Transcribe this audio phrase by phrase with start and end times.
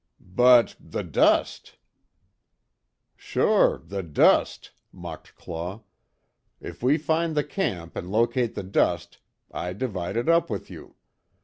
[0.35, 1.77] "But, the dust!"
[3.15, 5.83] "Sure the dust," mocked Claw.
[6.59, 9.19] "If we find the camp, an' locate the dust,
[9.51, 10.95] I divide it up with you.